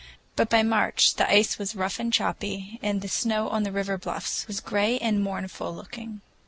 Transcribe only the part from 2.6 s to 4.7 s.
and the snow on the river bluffs was